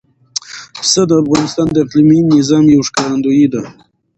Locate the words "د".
1.07-1.11, 1.71-1.75